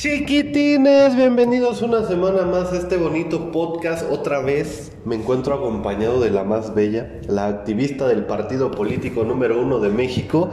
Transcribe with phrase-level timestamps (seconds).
[0.00, 4.10] Chiquitines, bienvenidos una semana más a este bonito podcast.
[4.10, 9.60] Otra vez me encuentro acompañado de la más bella, la activista del partido político número
[9.60, 10.48] uno de México,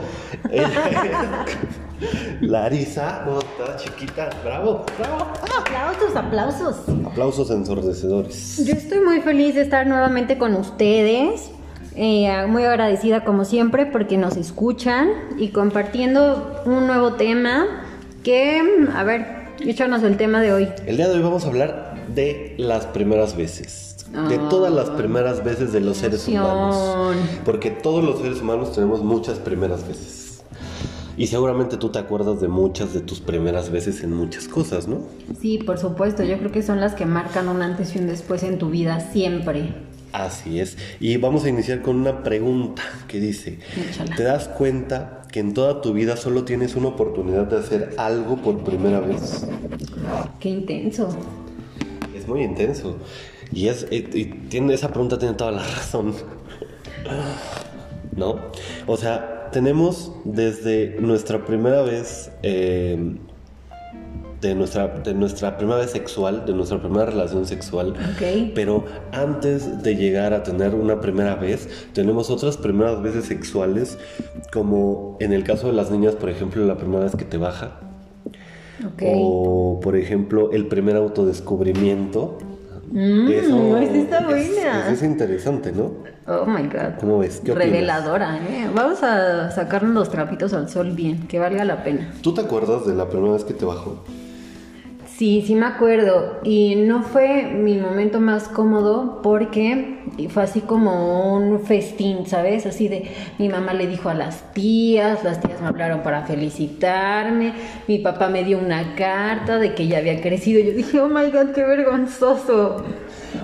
[2.42, 3.22] Larisa.
[3.24, 4.28] ¿Cómo estás, chiquita?
[4.44, 5.32] Bravo, bravo.
[5.58, 6.76] Aplausos, aplausos.
[7.06, 8.62] Aplausos ensordecedores.
[8.66, 11.50] Yo estoy muy feliz de estar nuevamente con ustedes.
[11.96, 15.08] Eh, muy agradecida como siempre porque nos escuchan
[15.38, 17.86] y compartiendo un nuevo tema
[18.22, 18.62] que,
[18.94, 20.68] a ver, échanos el tema de hoy.
[20.86, 23.84] El día de hoy vamos a hablar de las primeras veces.
[24.28, 24.46] De Ah.
[24.48, 27.14] todas las primeras veces de los seres humanos.
[27.44, 30.42] Porque todos los seres humanos tenemos muchas primeras veces.
[31.18, 35.00] Y seguramente tú te acuerdas de muchas de tus primeras veces en muchas cosas, ¿no?
[35.40, 38.44] Sí, por supuesto, yo creo que son las que marcan un antes y un después
[38.44, 39.74] en tu vida siempre.
[40.12, 40.76] Así es.
[41.00, 43.58] Y vamos a iniciar con una pregunta que dice.
[44.16, 48.36] ¿te das cuenta que en toda tu vida solo tienes una oportunidad de hacer algo
[48.36, 49.46] por primera vez?
[50.40, 51.08] Qué intenso.
[52.16, 52.96] Es muy intenso.
[53.52, 56.14] Y, es, y- y tiene, esa pregunta tiene toda la razón.
[58.16, 58.36] ¿No?
[58.86, 63.16] O sea, tenemos desde nuestra primera vez, eh,
[64.40, 68.52] de, nuestra, de nuestra primera vez sexual, de nuestra primera relación sexual, Ok.
[68.54, 73.98] pero antes de llegar a tener una primera vez, tenemos otras primeras veces sexuales,
[74.52, 77.80] como en el caso de las niñas, por ejemplo, la primera vez que te baja,
[78.86, 79.02] Ok.
[79.06, 82.38] o, por ejemplo, el primer autodescubrimiento.
[82.90, 84.80] Mm, esa está es- buena.
[84.84, 85.92] eso es interesante, ¿no?
[86.26, 86.98] Oh my god.
[87.00, 87.40] ¿Cómo ves?
[87.44, 87.54] ¿Qué?
[87.54, 88.70] Reveladora, ¿eh?
[88.74, 92.12] Vamos a sacarnos los trapitos al sol bien, que valga la pena.
[92.22, 94.04] ¿Tú te acuerdas de la primera vez que te bajó?
[95.18, 96.38] Sí, sí me acuerdo.
[96.44, 99.98] Y no fue mi momento más cómodo porque
[100.30, 102.66] fue así como un festín, ¿sabes?
[102.66, 107.52] Así de mi mamá le dijo a las tías, las tías me hablaron para felicitarme,
[107.88, 110.62] mi papá me dio una carta de que ya había crecido.
[110.62, 112.84] Yo dije, oh my god, qué vergonzoso.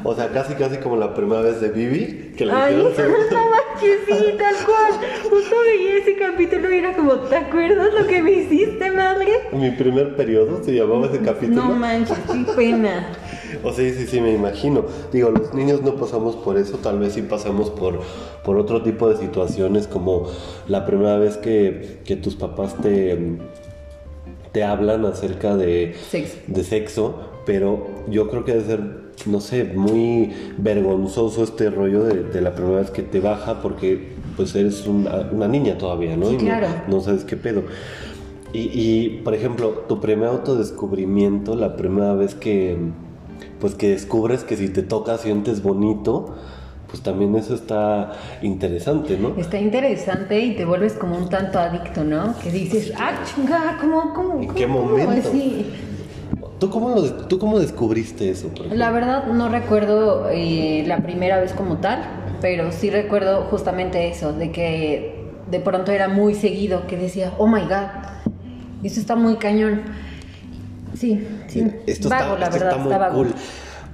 [0.03, 2.91] O sea, casi casi como la primera vez de Vivi, que le Ay, no
[3.81, 4.93] sí, tal cual.
[5.22, 9.31] Justo veía ese capítulo y era como, ¿te acuerdas lo que me hiciste, madre?
[9.53, 11.65] Mi primer periodo se llamaba ese capítulo.
[11.65, 13.09] No manches, qué pena.
[13.62, 14.84] O sea, sí, sí, me imagino.
[15.12, 18.01] Digo, los niños no pasamos por eso, tal vez sí pasamos por,
[18.45, 20.28] por otro tipo de situaciones, como
[20.69, 23.39] la primera vez que, que tus papás te,
[24.53, 26.37] te hablan acerca de Sexo.
[26.47, 27.15] de sexo,
[27.45, 28.81] pero yo creo que debe ser,
[29.27, 34.13] no sé, muy vergonzoso este rollo de, de la primera vez que te baja, porque
[34.37, 36.27] pues eres una, una niña todavía, ¿no?
[36.27, 36.67] Sí, Y no- claro.
[36.89, 37.63] no sabes qué pedo.
[38.53, 42.77] Y, y, por ejemplo, tu primer autodescubrimiento, la primera vez que,
[43.61, 46.37] pues que descubres que si te tocas sientes bonito,
[46.89, 49.35] pues también eso está interesante, ¿no?
[49.37, 52.35] Está interesante y te vuelves como un tanto adicto, ¿no?
[52.41, 54.35] Que dices, ah, chinga, ¿cómo, cómo?
[54.41, 55.31] ¿En cómo, qué cómo?" momento?
[55.33, 55.67] Sí.
[56.65, 58.49] ¿Tú cómo, lo, ¿Tú cómo descubriste eso?
[58.71, 62.03] La verdad no recuerdo eh, la primera vez como tal,
[62.41, 67.47] pero sí recuerdo justamente eso, de que de pronto era muy seguido, que decía, oh
[67.47, 67.89] my god,
[68.83, 69.83] eso está muy cañón.
[70.95, 73.15] Sí, sí, Esto vago, está, la esto verdad, está muy está vago.
[73.17, 73.35] cool.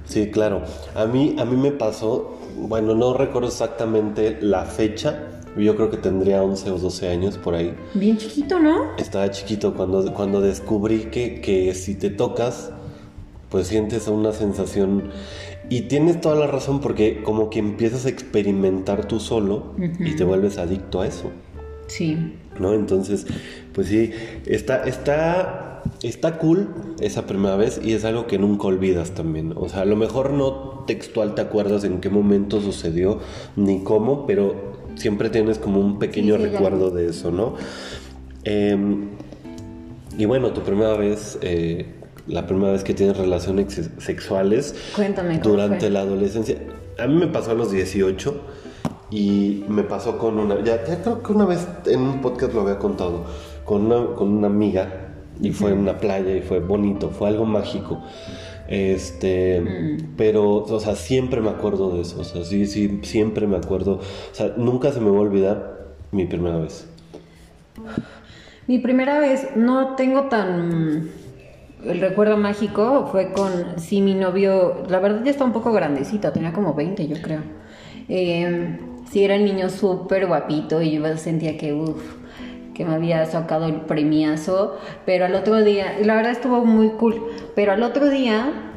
[0.05, 0.61] Sí, claro.
[0.95, 5.40] A mí, a mí me pasó, bueno, no recuerdo exactamente la fecha.
[5.57, 7.73] Yo creo que tendría 11 o 12 años por ahí.
[7.93, 8.95] Bien chiquito, ¿no?
[8.97, 12.71] Estaba chiquito cuando, cuando descubrí que, que si te tocas,
[13.49, 15.11] pues sientes una sensación.
[15.69, 20.23] Y tienes toda la razón porque como que empiezas a experimentar tú solo y te
[20.23, 21.31] vuelves adicto a eso.
[21.87, 22.17] Sí.
[22.59, 22.73] ¿no?
[22.73, 23.25] Entonces,
[23.73, 24.11] pues sí,
[24.45, 26.69] está, está, está cool
[26.99, 29.53] esa primera vez y es algo que nunca olvidas también.
[29.55, 33.19] O sea, a lo mejor no textual te acuerdas en qué momento sucedió
[33.55, 36.53] ni cómo, pero siempre tienes como un pequeño Sí, sí, ya.
[36.59, 37.55] recuerdo de eso, ¿no?
[38.43, 39.09] Em,
[40.17, 41.85] y bueno, tu primera vez, eh,
[42.27, 45.89] la primera vez que tienes relaciones sex- sexuales Cuéntame, ¿cómo durante fue?
[45.89, 46.57] la adolescencia.
[46.99, 48.41] A mí me pasó a los 18
[49.09, 52.61] y me pasó con una, ya, ya creo que una vez en un podcast lo
[52.61, 53.25] había contado,
[53.65, 55.07] con una, con una amiga
[55.41, 58.03] y fue en una playa y fue bonito, fue algo mágico.
[58.71, 60.13] Este, Mm.
[60.17, 63.95] pero, o sea, siempre me acuerdo de eso, o sea, sí, sí, siempre me acuerdo,
[63.95, 66.87] o sea, nunca se me va a olvidar mi primera vez.
[68.67, 71.09] Mi primera vez no tengo tan
[71.85, 76.31] el recuerdo mágico fue con sí mi novio, la verdad ya está un poco grandecito,
[76.31, 77.41] tenía como 20 yo creo.
[78.07, 78.77] Eh,
[79.11, 82.20] sí era el niño súper guapito y yo sentía que uff,
[82.81, 87.21] que me había sacado el premiazo, pero al otro día, la verdad estuvo muy cool,
[87.55, 88.71] pero al otro día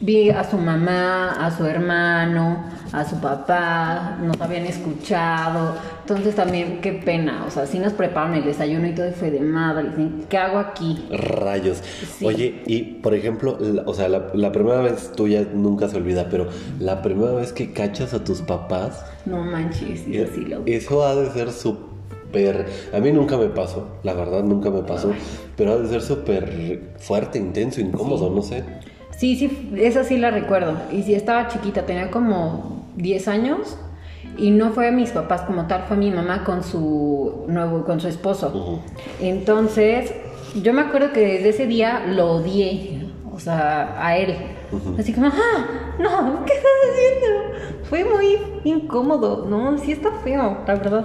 [0.00, 5.74] Vi a su mamá, a su hermano, a su papá, nos habían escuchado.
[6.02, 7.44] Entonces también, qué pena.
[7.44, 9.88] O sea, sí nos prepararon el desayuno y todo y fue de madre.
[10.28, 11.04] ¿Qué hago aquí?
[11.10, 11.82] Rayos.
[12.22, 16.46] Oye, y por ejemplo, o sea, la, la, primera vez tuya nunca se olvida, pero
[16.78, 19.04] la primera vez que cachas a tus papás.
[19.26, 20.62] No manches, sí, lo...
[20.64, 21.97] Eso ha de ser súper.
[22.92, 25.12] A mí nunca me pasó, la verdad, nunca me pasó.
[25.56, 28.64] Pero ha de ser súper fuerte, intenso, incómodo, no sé.
[29.16, 30.74] Sí, sí, esa sí la recuerdo.
[30.92, 33.78] Y sí estaba chiquita, tenía como 10 años.
[34.36, 38.06] Y no fue mis papás como tal, fue mi mamá con su nuevo, con su
[38.06, 38.82] esposo.
[39.20, 40.12] Entonces,
[40.62, 44.36] yo me acuerdo que desde ese día lo odié, o sea, a él.
[44.98, 47.84] Así como, ah, no, ¿qué estás haciendo?
[47.84, 51.04] Fue muy incómodo, no, sí está feo, la verdad.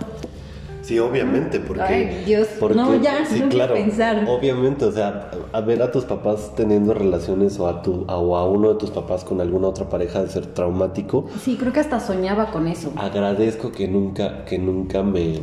[0.84, 1.82] Sí, obviamente, porque...
[1.82, 4.26] Ay, Dios, no, ya, sí, claro, pensar.
[4.28, 8.50] Obviamente, o sea, a ver a tus papás teniendo relaciones o a, tu, o a
[8.50, 11.30] uno de tus papás con alguna otra pareja de ser traumático.
[11.42, 12.92] Sí, creo que hasta soñaba con eso.
[12.98, 15.40] Agradezco que nunca, que nunca me...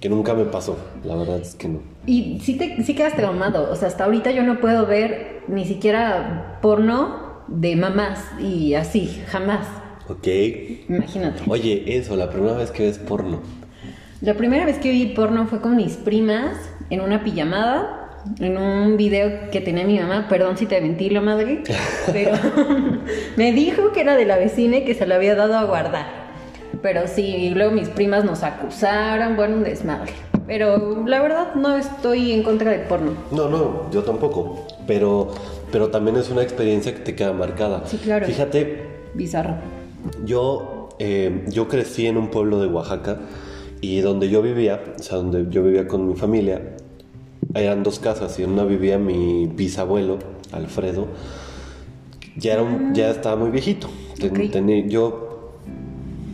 [0.00, 1.78] Que nunca me pasó, la verdad es que no.
[2.04, 5.64] Y sí, te, sí quedas traumado, o sea, hasta ahorita yo no puedo ver ni
[5.64, 9.66] siquiera porno de mamás y así, jamás.
[10.10, 10.28] Ok.
[10.90, 11.42] Imagínate.
[11.48, 13.40] Oye, eso, la primera vez que ves porno.
[14.24, 16.56] La primera vez que vi porno fue con mis primas
[16.88, 21.62] en una pijamada, en un video que tenía mi mamá, perdón si te ventilo, madre,
[22.10, 22.32] pero
[23.36, 26.06] me dijo que era de la vecina y que se lo había dado a guardar.
[26.80, 30.14] Pero sí, y luego mis primas nos acusaron, bueno, un desmadre.
[30.46, 33.12] Pero la verdad no estoy en contra del porno.
[33.30, 34.66] No, no, yo tampoco.
[34.86, 35.34] Pero,
[35.70, 37.82] pero también es una experiencia que te queda marcada.
[37.84, 38.24] Sí, claro.
[38.24, 38.86] Fíjate.
[39.12, 39.56] Bizarro.
[40.24, 43.18] Yo, eh, yo crecí en un pueblo de Oaxaca
[43.84, 46.74] y donde yo vivía, o sea, donde yo vivía con mi familia,
[47.54, 50.18] eran dos casas y en una vivía mi bisabuelo,
[50.52, 51.08] Alfredo.
[52.36, 52.64] Ya, era
[52.94, 53.90] ya estaba muy viejito.
[54.88, 55.58] yo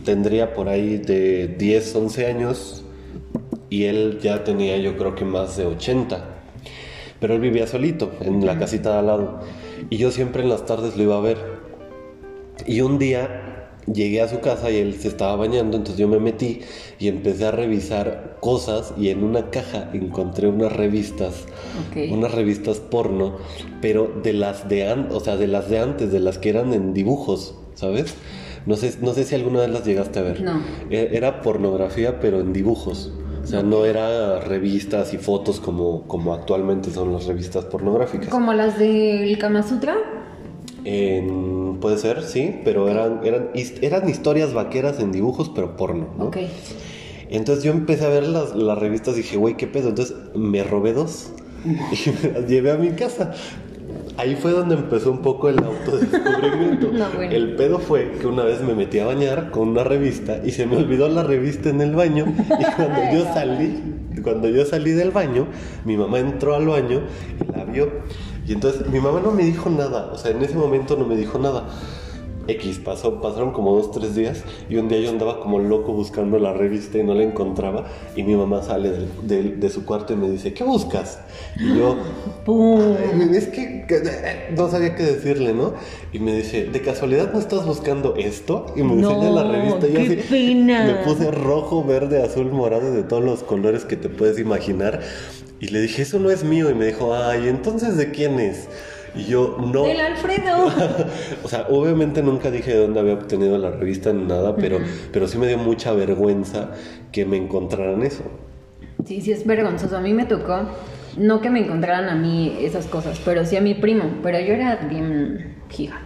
[0.05, 2.85] tendría por ahí de 10, 11 años
[3.69, 6.23] y él ya tenía yo creo que más de 80.
[7.19, 9.39] Pero él vivía solito en la casita de al lado.
[9.89, 11.37] Y yo siempre en las tardes lo iba a ver.
[12.65, 13.40] Y un día
[13.91, 16.61] llegué a su casa y él se estaba bañando, entonces yo me metí
[16.99, 21.45] y empecé a revisar cosas y en una caja encontré unas revistas,
[22.09, 23.37] unas revistas porno,
[23.81, 26.93] pero de las de o sea, de las de antes, de las que eran en
[26.93, 28.15] dibujos, ¿sabes?
[28.65, 30.41] No sé, no sé si alguna vez las llegaste a ver.
[30.41, 30.61] No.
[30.89, 33.11] E, era pornografía, pero en dibujos.
[33.43, 38.29] O sea, no era revistas y fotos como, como actualmente son las revistas pornográficas.
[38.29, 39.95] ¿Como las del Kama Sutra?
[41.79, 43.49] Puede ser, sí, pero eran, eran,
[43.81, 46.25] eran historias vaqueras en dibujos, pero porno, ¿no?
[46.25, 46.37] Ok.
[47.29, 49.89] Entonces yo empecé a ver las, las revistas y dije, güey, ¿qué pedo?
[49.89, 51.31] Entonces me robé dos
[51.65, 53.33] y me las llevé a mi casa.
[54.17, 56.91] Ahí fue donde empezó un poco el autodescubrimiento.
[57.21, 60.65] El pedo fue que una vez me metí a bañar con una revista y se
[60.65, 62.25] me olvidó la revista en el baño.
[62.59, 63.81] Y cuando yo salí,
[64.21, 65.47] cuando yo salí del baño,
[65.85, 67.01] mi mamá entró al baño
[67.39, 67.89] y la vio.
[68.51, 71.15] Y entonces mi mamá no me dijo nada, o sea, en ese momento no me
[71.15, 71.69] dijo nada.
[72.49, 76.37] X, pasó, pasaron como dos, tres días y un día yo andaba como loco buscando
[76.37, 78.91] la revista y no la encontraba y mi mamá sale
[79.23, 81.19] de, su cuarto y me dice, ¿qué buscas?
[81.57, 81.95] Y yo,
[83.33, 85.75] es que, no sabía qué decirle, ¿no?
[86.11, 88.65] Y me dice, ¿de casualidad no estás buscando esto?
[88.75, 93.23] Y me enseña la revista y así me puse rojo, verde, azul, morado, de todos
[93.23, 94.99] los colores que te puedes imaginar.
[95.61, 96.71] Y le dije, eso no es mío.
[96.71, 98.67] Y me dijo, ay, entonces ¿de quién es?
[99.15, 99.83] Y yo, no.
[99.83, 100.71] Del Alfredo.
[101.43, 104.79] o sea, obviamente nunca dije de dónde había obtenido la revista ni nada, pero,
[105.13, 106.71] pero sí me dio mucha vergüenza
[107.11, 108.23] que me encontraran eso.
[109.05, 109.97] Sí, sí, es vergonzoso.
[109.97, 110.61] A mí me tocó,
[111.17, 114.15] no que me encontraran a mí esas cosas, pero sí a mi primo.
[114.23, 116.01] Pero yo era bien giga.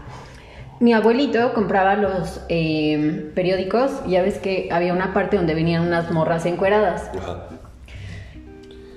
[0.81, 6.11] Mi abuelito compraba los eh, periódicos ya ves que había una parte donde venían unas
[6.11, 7.09] morras encueradas.
[7.17, 7.54] Ajá.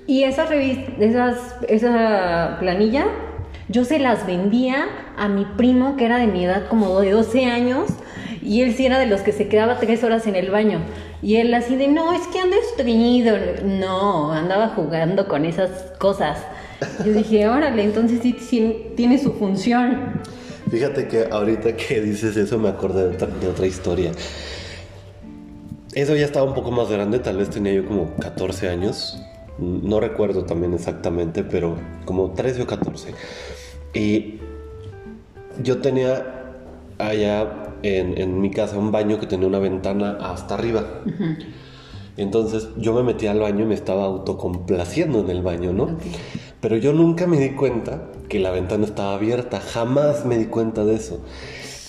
[0.09, 1.37] Y esas revistas, esas,
[1.67, 3.05] esa planilla,
[3.67, 7.45] yo se las vendía a mi primo que era de mi edad como de 12
[7.45, 7.91] años
[8.41, 10.79] y él sí era de los que se quedaba tres horas en el baño.
[11.21, 13.37] Y él así de, no, es que anda estreñido.
[13.63, 16.39] No, andaba jugando con esas cosas.
[17.05, 20.23] Yo dije, órale, entonces sí, tiene su función.
[20.71, 24.11] Fíjate que ahorita que dices eso me acordé de otra historia.
[25.93, 29.23] Eso ya estaba un poco más grande, tal vez tenía yo como 14 años
[29.59, 31.75] no recuerdo también exactamente, pero
[32.05, 33.13] como 13 o 14.
[33.93, 34.39] Y
[35.63, 36.55] yo tenía
[36.97, 40.85] allá en, mi casa un baño que tenía una ventana hasta arriba.
[42.17, 45.97] Entonces yo me metí al baño y me estaba autocomplaciendo en el baño, ¿no?
[46.59, 50.83] Pero yo nunca me di cuenta que la ventana estaba abierta, jamás me di cuenta
[50.83, 51.21] de eso.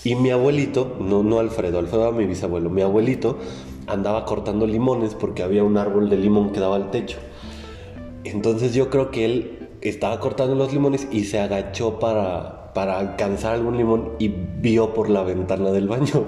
[0.05, 3.39] Y mi abuelito, no, no Alfredo, Alfredo era mi bisabuelo, mi abuelito
[3.87, 7.19] andaba cortando limones porque había un árbol de limón que daba al techo.
[8.25, 13.55] Entonces yo creo que él estaba cortando los limones y se agachó para, para alcanzar
[13.55, 16.25] algún limón y vio por la ventana del baño.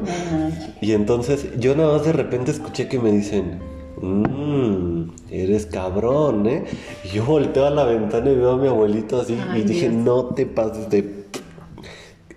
[0.80, 3.60] Y entonces yo nada más de repente escuché que me dicen,
[4.00, 6.64] mmm, eres cabrón, ¿eh?
[7.04, 10.26] Y yo volteo a la ventana y veo a mi abuelito así y dije, no
[10.26, 11.22] te pases de...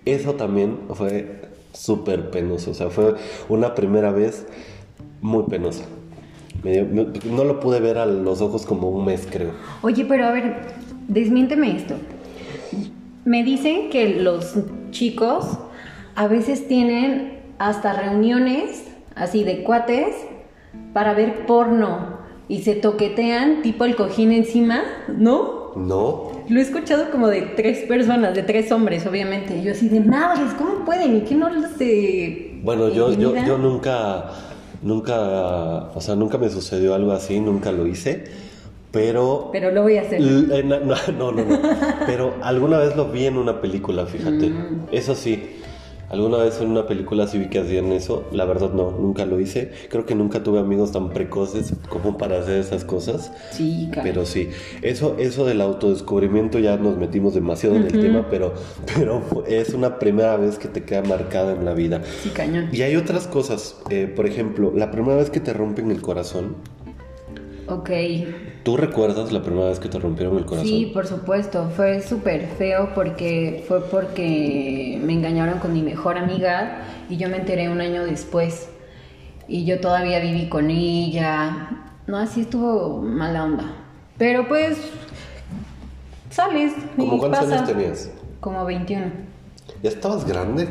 [0.05, 1.41] Eso también fue
[1.73, 3.15] súper penoso, o sea, fue
[3.49, 4.45] una primera vez
[5.21, 5.85] muy penosa.
[6.63, 9.51] No lo pude ver a los ojos como un mes, creo.
[9.81, 10.55] Oye, pero a ver,
[11.07, 11.95] desmiénteme esto.
[13.23, 14.55] Me dicen que los
[14.91, 15.57] chicos
[16.15, 18.85] a veces tienen hasta reuniones
[19.15, 20.15] así de cuates
[20.93, 25.73] para ver porno y se toquetean tipo el cojín encima, ¿no?
[25.75, 26.31] No.
[26.47, 29.61] Lo he escuchado como de tres personas, de tres hombres, obviamente.
[29.61, 31.17] Yo así de madres, ¿cómo pueden?
[31.17, 32.59] ¿Y qué no les de...
[32.63, 34.29] Bueno, yo, yo, yo nunca,
[34.85, 38.23] nunca, o sea, nunca me sucedió algo así, nunca lo hice.
[38.91, 39.49] Pero.
[39.51, 40.21] Pero lo voy a hacer.
[40.21, 40.79] Eh, no,
[41.17, 41.59] no, no, no.
[42.05, 44.49] pero alguna vez lo vi en una película, fíjate.
[44.49, 44.87] Mm.
[44.91, 45.57] Eso sí.
[46.09, 48.27] Alguna vez en una película sí vi que hacían eso.
[48.31, 49.71] La verdad, no, nunca lo hice.
[49.89, 53.31] Creo que nunca tuve amigos tan precoces como para hacer esas cosas.
[53.51, 54.07] Sí, claro.
[54.07, 54.49] Pero sí.
[54.81, 58.53] Eso, eso del autodescubrimiento ya nos metimos demasiado en el tema, pero,
[58.95, 62.01] pero es una primera vez que te queda marcada en la vida.
[62.21, 62.69] Sí, cañón.
[62.71, 63.77] Y hay otras cosas.
[63.89, 66.55] Eh, por ejemplo, la primera vez que te rompen el corazón
[67.67, 67.89] Ok.
[68.63, 70.67] ¿Tú recuerdas la primera vez que te rompieron el corazón?
[70.67, 71.69] Sí, por supuesto.
[71.75, 77.37] Fue súper feo porque fue porque me engañaron con mi mejor amiga y yo me
[77.37, 78.69] enteré un año después.
[79.47, 81.69] Y yo todavía viví con ella.
[82.07, 83.73] No, así estuvo mala onda.
[84.17, 84.77] Pero pues
[86.29, 86.73] sales.
[86.95, 88.11] ¿Cómo cuántos años tenías?
[88.39, 89.05] Como 21.
[89.81, 90.67] ¿Ya estabas grande?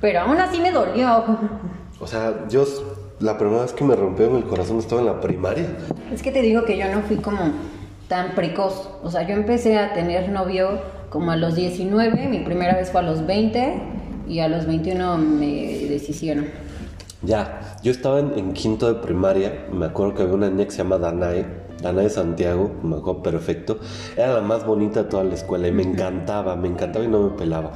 [0.00, 1.24] Pero aún así me dolió.
[2.00, 2.64] O sea, yo
[3.24, 5.66] la primera vez que me rompieron el corazón estaba en la primaria.
[6.12, 7.52] Es que te digo que yo no fui como
[8.06, 8.90] tan precoz.
[9.02, 10.78] O sea, yo empecé a tener novio
[11.08, 13.80] como a los 19, mi primera vez fue a los 20
[14.28, 16.48] y a los 21 me deshicieron.
[17.22, 20.78] Ya, yo estaba en, quinto de primaria, me acuerdo que había una niña que se
[20.78, 21.46] llama Danae,
[21.80, 23.78] Danae Santiago, me acuerdo perfecto,
[24.18, 27.30] era la más bonita de toda la escuela y me encantaba, me encantaba y no
[27.30, 27.72] me pelaba.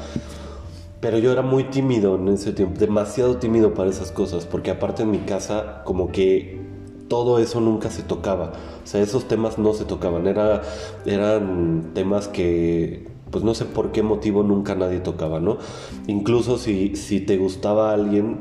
[1.00, 5.04] Pero yo era muy tímido en ese tiempo, demasiado tímido para esas cosas, porque aparte
[5.04, 6.60] en mi casa como que
[7.08, 8.52] todo eso nunca se tocaba.
[8.82, 10.62] O sea, esos temas no se tocaban, Era,
[11.06, 15.58] eran temas que pues no sé por qué motivo nunca nadie tocaba, ¿no?
[16.06, 18.38] Incluso si, si te gustaba alguien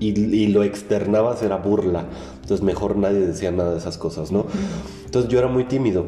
[0.00, 4.46] y, y, lo externabas era burla, entonces mejor nadie decía nada de esas cosas, ¿no?
[5.04, 6.06] Entonces yo era muy tímido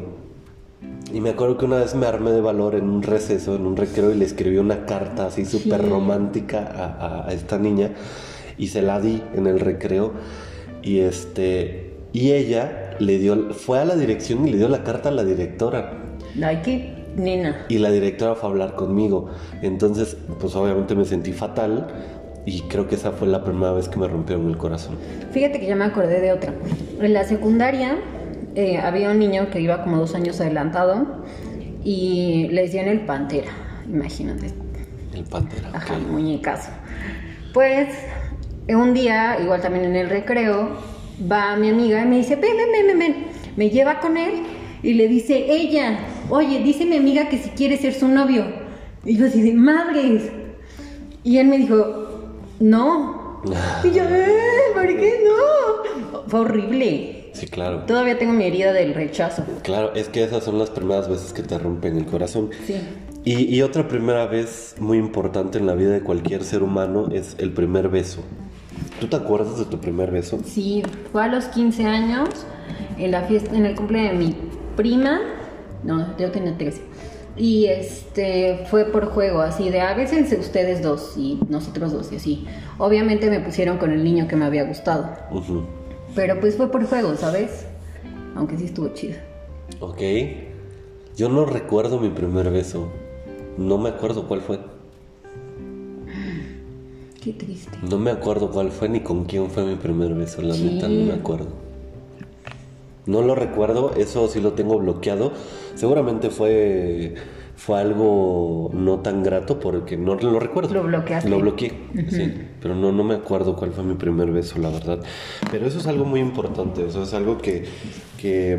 [1.13, 3.77] y me acuerdo que una vez me armé de valor en un receso, en un
[3.77, 7.91] recreo, y le escribí una carta así súper romántica a, esta niña
[8.57, 10.13] y se la di en el recreo.
[10.81, 11.93] Y este.
[12.13, 15.23] Y ella le dio, fue a la dirección y le dio la carta a la
[15.23, 16.15] directora.
[16.43, 17.65] Ay, qué nena.
[17.69, 19.29] Y la directora fue a hablar conmigo.
[19.61, 21.87] Entonces, pues obviamente me sentí fatal.
[22.45, 24.97] Y creo que esa fue la primera vez que me rompieron el corazón.
[25.31, 26.53] Fíjate que ya me acordé de otra.
[26.99, 27.97] En la secundaria
[28.55, 31.23] eh, había un niño que iba como dos años adelantado
[31.83, 33.51] y le decían el pantera,
[33.87, 34.47] imagínate.
[35.13, 35.69] El pantera.
[35.73, 36.71] Ajá, el muñecazo.
[37.53, 37.89] Pues
[38.69, 40.69] un día, igual también en el recreo,
[41.31, 43.25] va mi amiga y me dice, ven, ven, ven, ven, ven.
[43.55, 44.43] Me lleva con él
[44.81, 48.45] y le dice, ella, oye, dice mi amiga que si quiere ser su novio.
[49.05, 50.31] Y yo así de, madres.
[51.23, 53.41] Y él me dijo, no.
[53.83, 56.21] y yo, eh, ¿por qué no?
[56.27, 57.12] Fue horrible.
[57.33, 57.83] Sí, claro.
[57.85, 59.43] Todavía tengo mi herida del rechazo.
[59.63, 62.51] Claro, es que esas son las primeras veces que te rompen el corazón.
[62.65, 62.75] Sí.
[63.25, 67.53] Y, otra primera vez muy importante en la vida de cualquier ser humano es el
[67.53, 68.21] primer beso.
[68.99, 70.39] ¿Tú te acuerdas de tu primer beso?
[70.43, 72.29] Sí, fue a los 15 años,
[72.97, 74.35] en la fiesta, en el cumpleaños de mi
[74.75, 75.21] prima.
[75.83, 76.81] No, yo tenía 13.
[77.37, 82.17] Y este fue por juego, así de a veces ustedes dos y nosotros dos y
[82.17, 82.45] así.
[82.77, 85.09] Obviamente me pusieron con el niño que me había gustado.
[86.15, 87.65] Pero pues fue por juego, ¿sabes?
[88.35, 89.15] Aunque sí estuvo chido.
[89.79, 90.01] Ok.
[91.15, 92.89] Yo no recuerdo mi primer beso.
[93.57, 94.59] No me acuerdo cuál fue.
[97.23, 97.77] Qué triste.
[97.89, 101.05] No me acuerdo cuál fue ni con quién fue mi primer beso, la neta, no
[101.05, 101.47] me acuerdo.
[103.05, 105.31] No lo recuerdo, eso sí lo tengo bloqueado.
[105.75, 107.15] Seguramente fue
[107.55, 110.73] fue algo no tan grato porque no lo recuerdo.
[110.73, 111.29] Lo bloqueaste.
[111.29, 111.71] Lo bloqueé,
[112.09, 112.33] sí.
[112.61, 114.99] Pero no, no me acuerdo cuál fue mi primer beso, la verdad.
[115.51, 117.65] Pero eso es algo muy importante, eso es algo que,
[118.17, 118.57] que,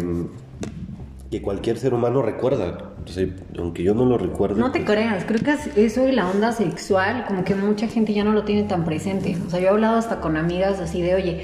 [1.31, 2.91] que cualquier ser humano recuerda.
[3.07, 3.27] Sea,
[3.59, 4.59] aunque yo no lo recuerde.
[4.59, 7.87] No te pues, creas, creo que es- eso y la onda sexual, como que mucha
[7.87, 9.37] gente ya no lo tiene tan presente.
[9.47, 11.43] O sea, yo he hablado hasta con amigas así de, oye,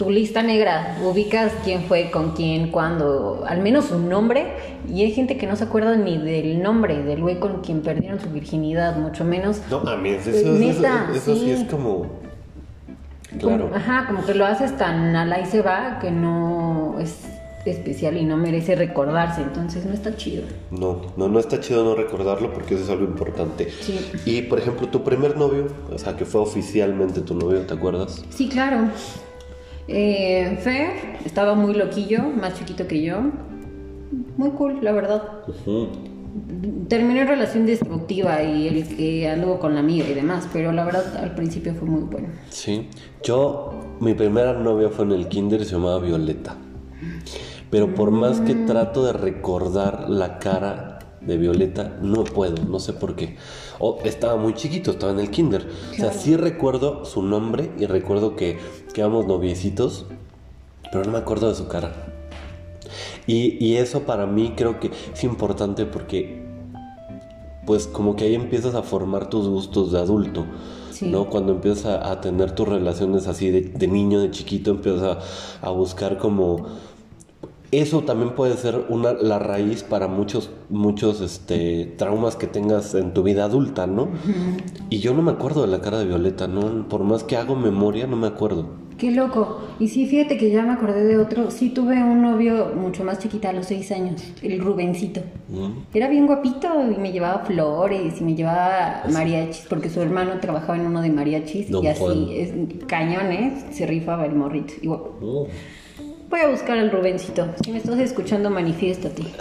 [0.00, 4.46] tu lista negra, ubicas quién fue, con quién, cuándo, al menos su nombre,
[4.88, 8.18] y hay gente que no se acuerda ni del nombre del güey con quien perdieron
[8.18, 9.60] su virginidad, mucho menos.
[9.70, 11.50] No, a mí eso, Neta, eso- eso sí sí.
[11.50, 12.06] es como...
[13.38, 13.70] como- Claro.
[13.74, 17.18] ajá, como que lo haces tan al ahí se va que no es
[17.66, 20.44] especial y no merece recordarse, entonces no está chido.
[20.70, 23.68] No, no, no está chido no recordarlo porque eso es algo importante.
[23.82, 24.00] Sí.
[24.24, 28.24] Y por ejemplo, tu primer novio, o sea, que fue oficialmente tu novio, ¿te acuerdas?
[28.30, 28.88] Sí, claro.
[29.92, 33.22] Eh, Fer estaba muy loquillo, más chiquito que yo.
[34.36, 35.22] Muy cool, la verdad.
[36.88, 40.84] Terminó en relación destructiva y el que anduvo con la amiga y demás, pero la
[40.84, 42.28] verdad al principio fue muy bueno.
[42.50, 42.88] Sí.
[43.24, 46.56] Yo, mi primera novia fue en el kinder y se llamaba Violeta.
[47.70, 50.89] Pero por más que trato de recordar la cara
[51.20, 53.36] de Violeta, no puedo, no sé por qué.
[53.78, 55.68] O estaba muy chiquito, estaba en el kinder.
[55.92, 58.58] O sea, sí recuerdo su nombre y recuerdo que,
[58.94, 60.06] que éramos noviecitos,
[60.90, 61.92] pero no me acuerdo de su cara.
[63.26, 66.48] Y, y eso para mí creo que es importante porque
[67.66, 70.46] pues como que ahí empiezas a formar tus gustos de adulto,
[70.90, 71.06] Sí.
[71.08, 71.30] ¿no?
[71.30, 75.18] Cuando empiezas a, a tener tus relaciones así de, de niño, de chiquito, empiezas
[75.62, 76.66] a, a buscar como...
[77.72, 83.14] Eso también puede ser una, la raíz para muchos, muchos este, traumas que tengas en
[83.14, 84.08] tu vida adulta, ¿no?
[84.88, 86.88] Y yo no me acuerdo de la cara de Violeta, ¿no?
[86.88, 88.90] Por más que hago memoria, no me acuerdo.
[88.98, 89.60] Qué loco.
[89.78, 91.50] Y sí, fíjate que ya me acordé de otro.
[91.50, 95.22] Sí tuve un novio mucho más chiquita a los seis años, el Rubencito.
[95.48, 95.94] ¿Mm?
[95.96, 100.76] Era bien guapito y me llevaba flores y me llevaba mariachis porque su hermano trabajaba
[100.76, 102.26] en uno de mariachis Don y así, Juan.
[102.30, 102.52] es,
[102.86, 104.74] cañones, se rifaba el morrito.
[104.82, 105.46] Y Oh.
[106.40, 107.48] Voy a buscar al Rubencito.
[107.62, 109.22] Si me estás escuchando, manifiéstate.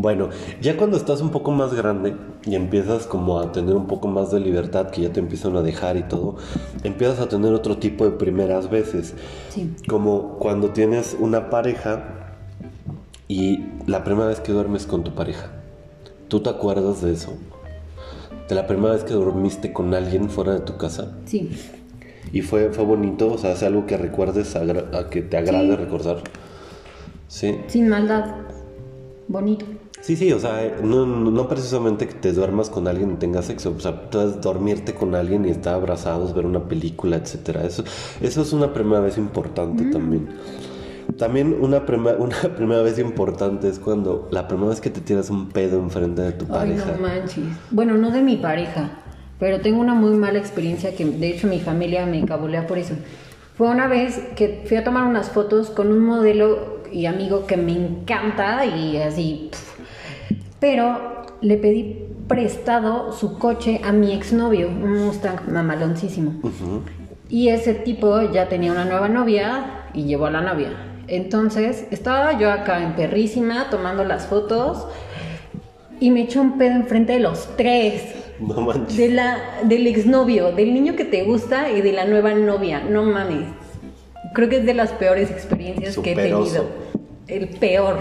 [0.00, 0.28] Bueno,
[0.62, 2.14] ya cuando estás un poco más grande
[2.46, 5.62] y empiezas como a tener un poco más de libertad, que ya te empiezan a
[5.62, 6.36] dejar y todo,
[6.84, 9.14] empiezas a tener otro tipo de primeras veces.
[9.48, 9.74] Sí.
[9.88, 12.36] Como cuando tienes una pareja
[13.26, 15.50] y la primera vez que duermes con tu pareja.
[16.28, 17.36] ¿Tú te acuerdas de eso?
[18.48, 21.16] De la primera vez que dormiste con alguien fuera de tu casa.
[21.24, 21.50] Sí.
[22.32, 25.68] Y fue, fue bonito, o sea, es algo que recuerdes, agra- a que te agrade
[25.70, 25.76] Sí.
[25.76, 26.16] recordar.
[27.28, 27.58] Sí.
[27.68, 28.34] Sin maldad.
[29.28, 29.66] Bonito.
[30.00, 33.46] Sí, sí, o sea, no, no no precisamente que te duermas con alguien y tengas
[33.46, 37.64] sexo, o sea, puedes dormirte con alguien y estar abrazados, ver una película, etcétera.
[37.64, 37.82] Eso,
[38.20, 40.28] eso es una primera vez importante también.
[41.18, 45.30] También una, prima- una primera vez importante es cuando la primera vez que te tiras
[45.30, 46.92] un pedo enfrente de tu Ay, pareja.
[46.92, 47.44] no manches.
[47.72, 48.90] Bueno, no de mi pareja,
[49.38, 52.94] pero tengo una muy mala experiencia que de hecho mi familia me cabulea por eso.
[53.56, 57.56] Fue una vez que fui a tomar unas fotos con un modelo y amigo que
[57.56, 59.50] me encanta y así.
[60.60, 66.34] Pero le pedí prestado su coche a mi exnovio, un Mustang mamaloncísimo.
[67.28, 70.70] Y ese tipo ya tenía una nueva novia y llevó a la novia.
[71.08, 74.86] Entonces estaba yo acá en perrísima tomando las fotos
[76.00, 78.14] y me echó un pedo enfrente de los tres.
[78.40, 78.96] No manches.
[78.96, 82.80] De la, del exnovio, del niño que te gusta y de la nueva novia.
[82.80, 83.46] No mames.
[84.34, 86.66] Creo que es de las peores experiencias que he tenido.
[87.26, 87.98] El peor.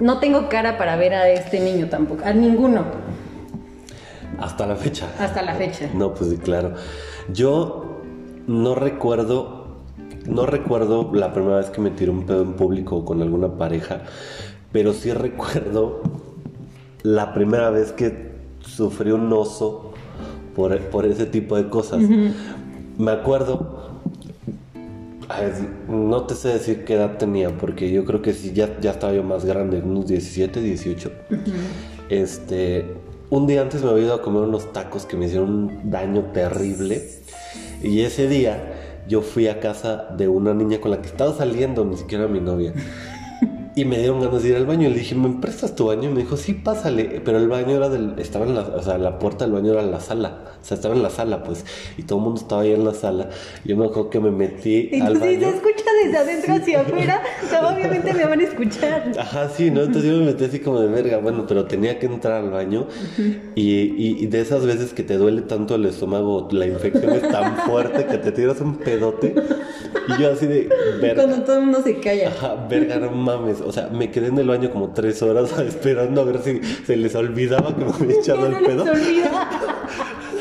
[0.00, 2.24] No tengo cara para ver a este niño tampoco.
[2.24, 2.84] A ninguno.
[4.38, 5.08] Hasta la fecha.
[5.18, 5.90] Hasta la fecha.
[5.92, 6.74] No, pues sí, claro.
[7.32, 8.00] Yo
[8.46, 9.82] no recuerdo,
[10.26, 14.02] no recuerdo la primera vez que me tiré un pedo en público con alguna pareja,
[14.72, 16.00] pero sí recuerdo
[17.02, 18.29] la primera vez que
[18.64, 19.92] sufrí un oso
[20.54, 22.02] por, por ese tipo de cosas.
[22.98, 24.00] Me acuerdo,
[25.88, 29.12] no te sé decir qué edad tenía, porque yo creo que sí, ya, ya estaba
[29.12, 31.12] yo más grande, unos 17, 18.
[32.08, 32.84] Este,
[33.30, 36.24] un día antes me había ido a comer unos tacos que me hicieron un daño
[36.32, 37.08] terrible.
[37.82, 41.84] Y ese día yo fui a casa de una niña con la que estaba saliendo,
[41.84, 42.74] ni siquiera mi novia.
[43.76, 44.88] Y me dieron ganas de ir al baño.
[44.88, 46.10] Y le dije, ¿me prestas tu baño?
[46.10, 47.22] Y me dijo, sí, pásale.
[47.24, 48.14] Pero el baño era del.
[48.18, 48.62] Estaba en la.
[48.62, 50.40] O sea, la puerta del baño era la sala.
[50.60, 51.64] O sea, estaba en la sala, pues.
[51.96, 53.30] Y todo el mundo estaba ahí en la sala.
[53.64, 55.56] Yo me acuerdo que me metí al Entonces se baño.
[55.56, 57.22] escucha desde adentro hacia afuera.
[57.44, 59.12] O sea, obviamente me van a escuchar.
[59.18, 59.82] Ajá, sí, ¿no?
[59.82, 62.86] Entonces yo me metí así como de verga, bueno, pero tenía que entrar al baño
[63.54, 67.28] y, y- y de esas veces que te duele tanto el estómago, la infección es
[67.28, 69.34] tan fuerte que te tiras un pedote
[70.08, 70.68] y yo así de
[71.00, 71.24] verga.
[71.24, 72.28] Cuando todo el mundo se calla.
[72.28, 73.60] Ajá, verga, no mames.
[73.60, 76.96] O sea, me quedé en el baño como tres horas esperando a ver si se
[76.96, 78.84] les olvidaba que me había echado el pedo.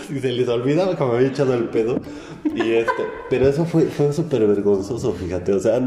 [0.10, 2.00] y se les olvidaba que me había echado el pedo.
[2.56, 5.52] Y este, pero eso fue, fue súper vergonzoso, fíjate.
[5.54, 5.80] O sea,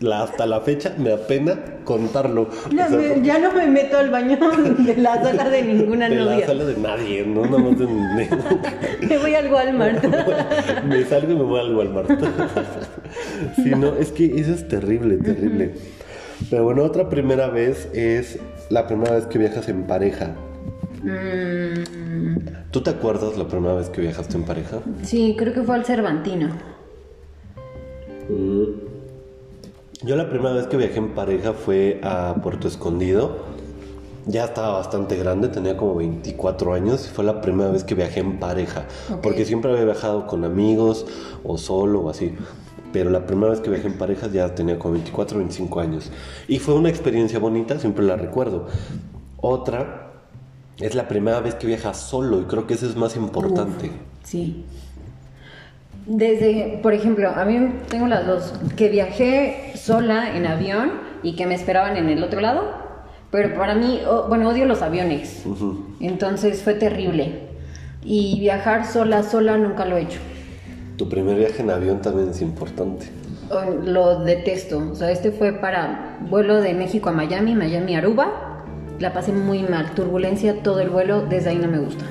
[0.00, 2.48] la- hasta la fecha me apena contarlo.
[2.72, 4.38] No, O sea, me- ya no me meto al baño
[4.78, 6.38] de la sala de ninguna de novia.
[6.38, 7.86] la sala de nadie, no nada más de
[9.08, 10.04] Me voy al Walmart.
[10.86, 12.10] me salgo y me voy al Walmart.
[13.56, 15.74] sí, no, es que eso es terrible, terrible.
[16.50, 18.38] Pero bueno, otra primera vez es
[18.70, 20.34] la primera vez que viajas en pareja.
[21.02, 22.38] Mm,
[22.70, 24.78] ¿Tú te acuerdas la primera vez que viajaste en pareja?
[25.02, 26.50] sí, creo que fue al Cervantino.
[30.02, 33.38] Yo la primera vez que viajé en pareja fue a Puerto Escondido.
[34.26, 38.20] Ya estaba bastante grande, tenía como 24 años y fue la primera vez que viajé
[38.20, 38.84] en pareja.
[39.22, 41.06] Porque siempre había viajado con amigos
[41.42, 42.34] o solo o así.
[42.92, 46.10] Pero la primera vez que viajé en pareja ya tenía como 24 o 25 años.
[46.48, 48.66] Y fue una experiencia bonita, siempre la recuerdo.
[49.36, 50.12] Otra
[50.80, 53.90] es la primera vez que viajas solo y creo que eso es más importante.
[54.24, 54.64] Sí.
[56.06, 61.46] Desde, por ejemplo, a mí tengo las dos, que viajé sola en avión y que
[61.46, 62.62] me esperaban en el otro lado,
[63.30, 65.44] pero para mí, o- bueno, odio los aviones,
[66.00, 67.40] entonces fue terrible.
[68.02, 70.20] Y viajar sola, sola nunca lo he hecho.
[70.98, 73.06] Tu primer viaje en avión también es importante.
[73.50, 74.78] O- Lo detesto.
[74.90, 78.64] O sea, este fue para vuelo de México a Miami, Miami a Aruba.
[78.98, 79.94] La pasé muy mal.
[79.94, 82.04] Turbulencia todo el vuelo, desde ahí no me gusta.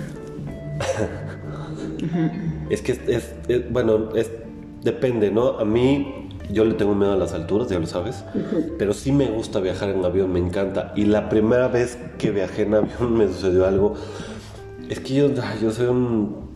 [2.70, 4.30] Es que es, es- es- bueno, es,
[4.84, 5.58] depende, ¿no?
[5.60, 8.24] A mí, yo le tengo miedo a las alturas, ya lo sabes,
[8.78, 10.92] pero sí me gusta viajar en avión, me encanta.
[10.96, 13.94] Y la primera vez que viajé en avión me sucedió algo.
[14.90, 15.30] Es que yo,
[15.62, 16.47] yo soy un...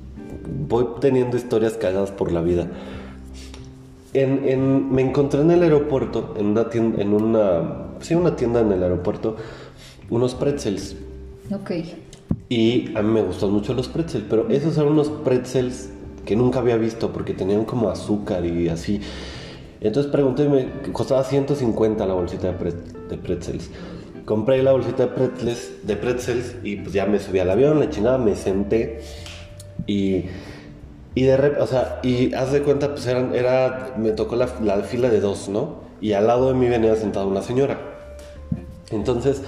[0.67, 2.67] Voy teniendo historias cagadas por la vida.
[4.13, 8.59] En, en- me encontré en el aeropuerto, en una tienda, en una, sí, una tienda
[8.61, 9.37] en el aeropuerto,
[10.09, 10.95] unos pretzels.
[11.53, 11.71] Ok.
[12.49, 15.89] Y a mí me gustan mucho los pretzels, pero esos eran unos pretzels
[16.25, 18.99] que nunca había visto porque tenían como azúcar y así.
[19.79, 22.73] Entonces pregunté, me costaba 150 la bolsita de, pre-
[23.09, 23.69] de pretzels.
[24.25, 27.89] Compré la bolsita de pretzels, de pretzels y pues ya me subí al avión, la
[27.89, 28.99] chingada, me senté
[29.87, 30.25] y,
[31.15, 34.49] y de repente, o sea, y haz de cuenta, pues eran, era, me tocó la,
[34.61, 35.81] la fila de dos, ¿no?
[36.01, 37.79] Y al lado de mí venía sentada una señora.
[38.91, 39.43] Entonces,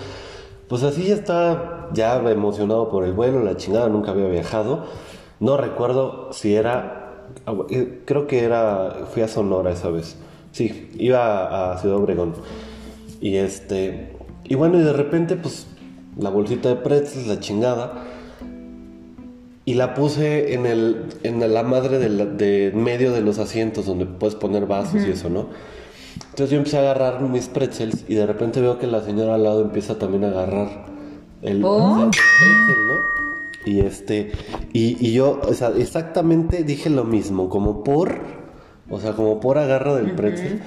[0.67, 4.85] pues así ya estaba ya emocionado por el vuelo, la chingada, nunca había viajado.
[5.39, 7.25] No recuerdo si era,
[7.69, 10.15] eh, creo que era, fui a Sonora esa vez.
[10.51, 12.33] Sí, iba a Ciudad Obregón.
[13.19, 15.67] Y este, y bueno, y de repente, pues,
[16.17, 18.03] la bolsita de pretzels, la chingada.
[19.65, 23.85] Y la puse en, el, en la madre de, la- de medio de los asientos
[23.85, 25.47] donde puedes poner vasos y eso, ¿no?
[26.31, 29.43] Entonces yo empecé a agarrar mis pretzels y de repente veo que la señora al
[29.43, 30.85] lado empieza también a agarrar
[31.41, 31.81] el, ¿Por?
[31.81, 33.13] o sea, el pretzel, ¿no?
[33.65, 34.31] Y este,
[34.73, 38.17] y, y yo, o sea, exactamente dije lo mismo, como por,
[38.89, 40.61] o sea, como por agarro del pretzel.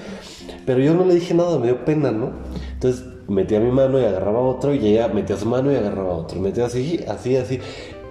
[0.65, 2.31] Pero yo no le dije nada, me dio pena, ¿no?
[2.73, 6.39] Entonces metía mi mano y agarraba otro y ella metía su mano y agarraba otro.
[6.39, 7.59] Metía así, así, así.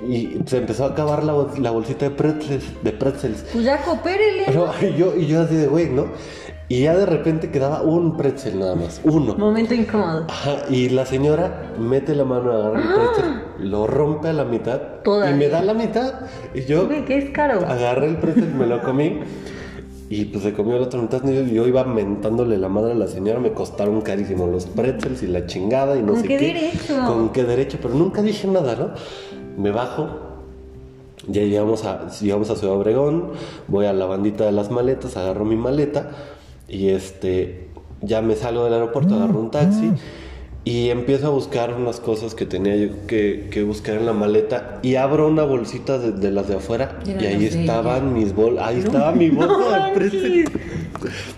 [0.09, 3.45] Y se empezó a acabar la, la bolsita de pretzels, de pretzels.
[3.53, 4.45] Pues ya coopérele.
[4.83, 6.07] Y yo, y yo así de güey, ¿no?
[6.69, 9.37] Y ya de repente quedaba un pretzel nada más, uno.
[9.37, 10.27] Momento incómodo.
[10.29, 14.45] Ajá, y la señora mete la mano a agarrar el pretzel, lo rompe a la
[14.45, 15.35] mitad Todavía.
[15.35, 16.13] y me da la mitad.
[16.55, 17.61] Y yo qué es caro.
[17.67, 19.21] agarré el pretzel, me lo comí
[20.11, 21.23] y pues se comió la otra mitad.
[21.25, 25.29] Y yo, iba mentándole la madre a la señora, me costaron carísimo los pretzels y
[25.29, 26.47] la chingada y no ¿Con sé qué qué.
[26.47, 27.01] derecho?
[27.07, 28.91] Con qué derecho, pero nunca dije nada, ¿no?
[29.57, 30.09] Me bajo,
[31.29, 33.33] ya llegamos a, llegamos a Ciudad Obregón,
[33.69, 36.11] voy a la bandita de las maletas, agarro mi maleta
[36.69, 37.69] y este,
[38.01, 39.93] ya me salgo del aeropuerto, agarro un taxi
[40.65, 44.81] y empiezo a buscar unas cosas que tenía yo que, que buscar en la maleta
[44.83, 48.59] y abro una bolsita de, de las de afuera Y y ahí estaban mis bol,
[48.59, 50.51] ahí estaba mi bolsa de pretzel.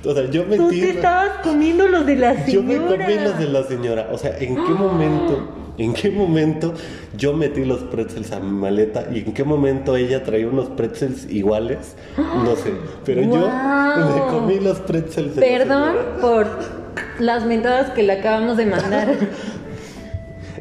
[0.04, 0.80] O sea, yo Tú metí...
[0.80, 2.52] te estabas comiendo los de la señora.
[2.52, 4.08] Yo me comí los de la señora.
[4.12, 5.48] O sea, ¿en qué momento?
[5.78, 6.74] ¿En qué momento
[7.16, 11.30] yo metí los pretzels a mi maleta y en qué momento ella traía unos pretzels
[11.30, 11.94] iguales?
[12.16, 12.72] No sé.
[13.04, 14.14] Pero yo ¡Guau!
[14.14, 16.16] me comí los pretzels de la Perdón señora.
[16.20, 16.46] por
[17.20, 19.08] las mentadas que le acabamos de mandar.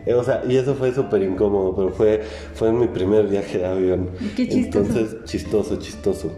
[0.06, 2.22] Eh, O sea, y eso fue súper incómodo, pero fue,
[2.54, 4.12] fue mi primer viaje de avión.
[4.38, 4.88] Qué chistoso.
[4.88, 6.32] Entonces, chistoso, chistoso.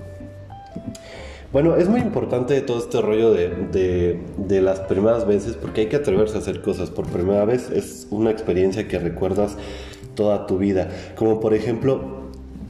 [1.51, 5.87] Bueno, es muy importante todo este rollo de, de- de las primeras veces porque hay
[5.87, 7.71] que atreverse a hacer cosas por primera vez.
[7.71, 9.57] Es una experiencia que recuerdas
[10.15, 10.89] toda tu vida.
[11.15, 12.01] Como por ejemplo,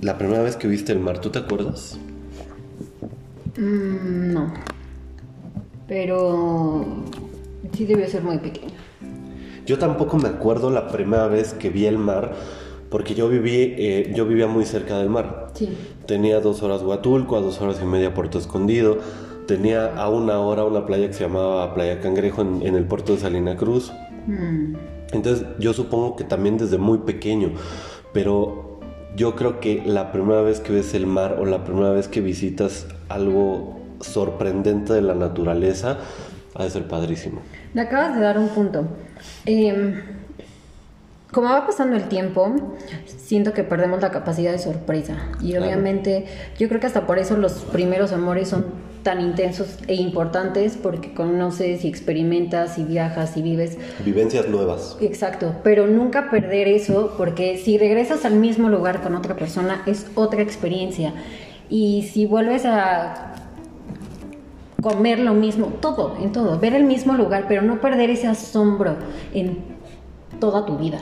[0.01, 1.97] la primera vez que viste el mar, ¿tú te acuerdas?
[3.57, 4.53] Mm, no.
[5.87, 6.85] Pero
[7.73, 8.77] sí debió ser muy pequeña.
[9.65, 12.31] Yo tampoco me acuerdo la primera vez que vi el mar
[12.89, 15.47] porque yo viví, eh, yo vivía muy cerca del mar.
[15.54, 15.69] Sí.
[16.06, 18.97] Tenía dos horas Huatulco, a dos horas y media Puerto Escondido.
[19.47, 23.13] Tenía a una hora una playa que se llamaba Playa Cangrejo en, en el puerto
[23.13, 23.91] de Salina Cruz.
[24.28, 24.75] Mm.
[25.12, 27.52] Entonces yo supongo que también desde muy pequeño,
[28.13, 28.80] pero
[29.15, 32.21] yo creo que la primera vez que ves el mar o la primera vez que
[32.21, 35.97] visitas algo sorprendente de la naturaleza,
[36.56, 37.41] ha de ser padrísimo.
[37.73, 38.88] Me acabas de dar un punto.
[39.45, 40.02] Em,
[41.31, 42.55] como va pasando el tiempo,
[43.05, 45.15] siento que perdemos la capacidad de sorpresa.
[45.41, 45.65] Y Claro.
[45.65, 46.25] obviamente,
[46.57, 48.65] yo creo que hasta por eso los primeros amores son
[49.03, 53.77] tan intensos e importantes, porque conoces y experimentas y viajas y vives.
[54.03, 54.97] Vivencias nuevas.
[55.01, 60.07] Exacto, pero nunca perder eso, porque si regresas al mismo lugar con otra persona, es
[60.15, 61.13] otra experiencia.
[61.69, 63.35] Y si vuelves a
[64.81, 68.95] comer lo mismo, todo, en todo, ver el mismo lugar, pero no perder ese asombro
[69.33, 69.59] en
[70.39, 70.99] toda tu vida.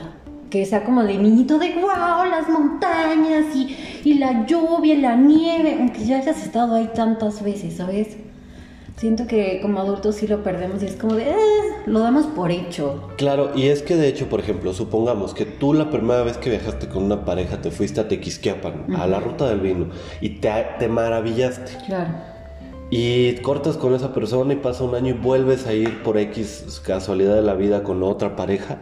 [0.50, 5.14] Que sea como de niñito de wow, las montañas y, y la lluvia y la
[5.16, 8.16] nieve, aunque ya hayas estado ahí tantas veces, ¿sabes?
[8.96, 11.34] Siento que como adultos sí lo perdemos y es como de, "Eh",
[11.86, 13.10] lo damos por hecho.
[13.16, 16.50] Claro, y es que de hecho, por ejemplo, supongamos que tú la primera vez que
[16.50, 19.86] viajaste con una pareja te fuiste a Tequisquiapan, a la ruta del vino,
[20.20, 21.72] y te, te maravillaste.
[21.86, 22.08] Claro.
[22.90, 26.80] Y cortas con esa persona y pasa un año y vuelves a ir por X
[26.84, 28.78] casualidad de la vida con otra pareja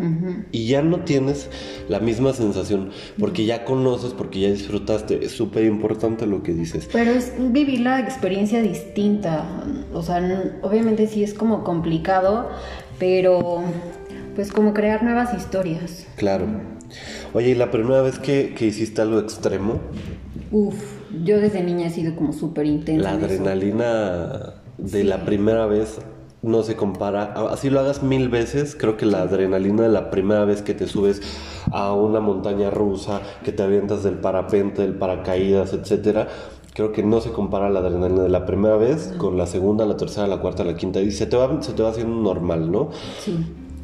[0.52, 1.50] y ya no tienes
[1.88, 5.24] la misma sensación porque ya conoces, porque ya disfrutaste.
[5.24, 6.88] Es súper importante lo que dices.
[6.92, 9.44] Pero es vivir la experiencia distinta.
[9.92, 10.22] O sea,
[10.62, 12.48] obviamente sí es como complicado,
[13.00, 13.64] pero
[14.36, 16.06] pues como crear nuevas historias.
[16.14, 16.46] Claro.
[17.32, 19.80] Oye, ¿y la primera vez que, que hiciste algo extremo?
[20.52, 20.76] Uf,
[21.24, 23.10] yo desde niña he sido como súper intensa.
[23.12, 25.98] La adrenalina de la primera vez
[26.42, 27.34] no se compara.
[27.50, 30.86] Así lo hagas mil veces, creo que la adrenalina de la primera vez que te
[30.86, 31.20] subes
[31.72, 36.28] a una montaña rusa, que te avientas del parapente, del paracaídas, etcétera,
[36.74, 39.96] creo que no se compara la adrenalina de la primera vez con la segunda, la
[39.96, 42.90] tercera, la cuarta, la quinta y se te va, se te va haciendo normal, ¿no?
[43.18, 43.36] Sí.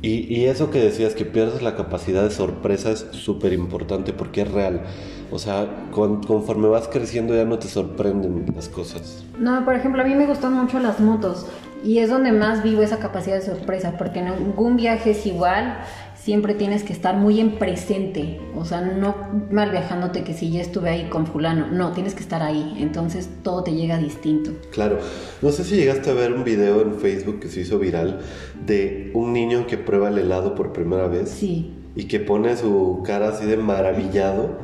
[0.04, 4.50] Y, eso que decías, que pierdes la capacidad de sorpresa es súper importante porque es
[4.50, 4.82] real.
[5.30, 9.24] O sea, con- conforme vas creciendo ya no te sorprenden las cosas.
[9.38, 11.46] No, por ejemplo, a mí me gustan mucho las motos
[11.84, 15.78] y es donde más vivo esa capacidad de sorpresa, porque en ningún viaje es igual,
[16.24, 19.14] siempre tienes que estar muy en presente, o sea, no
[19.50, 23.28] mal viajándote que si ya estuve ahí con fulano, no, tienes que estar ahí, entonces
[23.42, 24.52] todo te llega distinto.
[24.70, 24.98] Claro,
[25.40, 28.20] no sé si llegaste a ver un video en Facebook que se hizo viral
[28.64, 33.02] de un niño que prueba el helado por primera vez Sí, y que pone su
[33.04, 34.58] cara así de maravillado.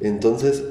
[0.00, 0.62] Entonces,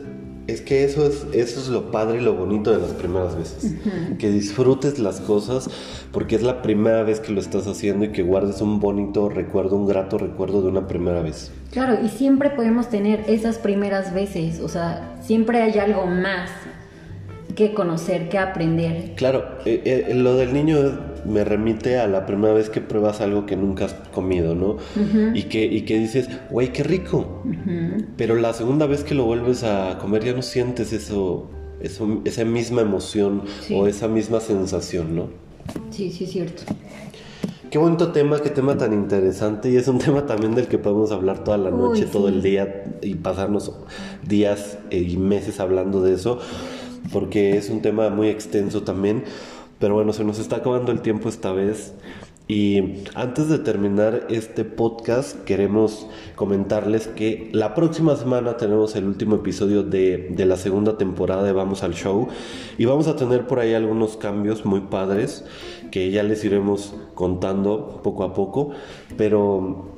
[0.47, 3.73] es que eso es, eso es lo padre y lo bonito de las primeras veces.
[4.19, 5.69] Que disfrutes las cosas
[6.11, 9.75] porque es la primera vez que lo estás haciendo y que guardes un bonito recuerdo,
[9.75, 11.51] un grato recuerdo de una primera vez.
[11.71, 16.49] claro, y siempre podemos tener esas primeras veces, o sea, siempre hay algo más
[17.55, 19.13] que conocer, que aprender.
[19.15, 23.45] Claro, eh, eh, lo del niño me remite a la primera vez que pruebas algo
[23.45, 24.77] que nunca has comido, ¿no?
[25.33, 27.43] y, que, y que dices, güey, qué rico.
[28.17, 31.49] Pero la segunda vez que lo vuelves a comer ya no sientes eso,
[31.81, 33.73] eso esa misma emoción Sí.
[33.75, 35.29] o esa misma sensación, ¿no?
[35.89, 36.63] Sí, sí, es cierto.
[37.71, 41.11] Qué bonito tema, qué tema tan interesante y es un tema también del que podemos
[41.11, 42.35] hablar toda la noche, Uy, todo sí.
[42.35, 43.73] el día y pasarnos
[44.25, 46.39] días eh, y meses hablando de eso,
[47.11, 49.23] porque es un tema muy extenso también.
[49.79, 51.93] Pero bueno, se nos está acabando el tiempo esta vez.
[52.47, 59.37] Y antes de terminar este podcast, queremos comentarles que la próxima semana tenemos el último
[59.37, 62.27] episodio de, de la segunda temporada de Vamos al Show.
[62.77, 65.43] Y vamos a tener por ahí algunos cambios muy padres
[65.91, 68.71] que ya les iremos contando poco a poco.
[69.17, 69.95] Pero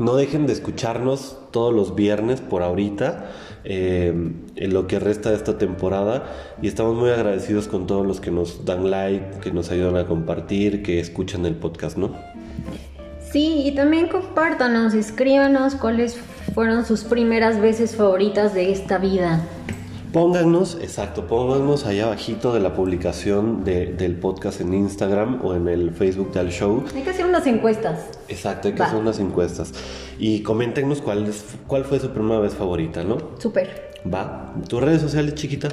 [0.00, 3.30] no dejen de escucharnos todos los viernes por ahorita,
[3.64, 6.24] eh, en lo que resta de esta temporada.
[6.62, 10.06] Y estamos muy agradecidos con todos los que nos dan like, que nos ayudan a
[10.06, 12.14] compartir, que escuchan el podcast, ¿no?
[13.30, 16.18] Sí, y también compártanos, escríbanos cuáles
[16.52, 19.40] fueron sus primeras veces favoritas de esta vida.
[20.12, 25.68] Pónganos, exacto, pónganos allá abajito de la publicación de- del podcast en Instagram o en
[25.68, 26.82] el Facebook del show.
[26.96, 28.06] Hay que hacer unas encuestas.
[28.28, 28.86] Exacto, hay que Va.
[28.86, 29.72] hacer unas encuestas.
[30.18, 33.18] Y coméntenos cuál, es, cuál fue su primera vez favorita, ¿no?
[33.38, 33.92] Súper.
[34.12, 34.52] Va.
[34.68, 35.68] ¿Tus redes sociales, chiquita?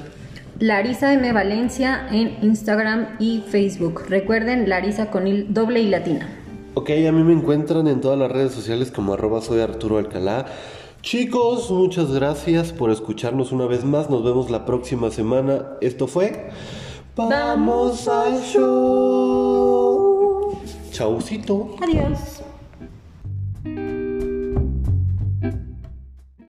[0.59, 1.33] Larisa M.
[1.33, 4.03] Valencia en Instagram y Facebook.
[4.07, 6.29] Recuerden, Larisa con il- doble y latina.
[6.75, 10.45] Ok, a mí me encuentran en todas las redes sociales como arroba soy Arturo Alcalá.
[11.09, 14.09] Chicos, muchas gracias por escucharnos una vez más.
[14.09, 15.77] Nos vemos la próxima semana.
[15.79, 16.49] Esto fue
[17.15, 19.77] Vamos al show.
[20.91, 21.77] Chaucito.
[21.81, 22.36] Adiós.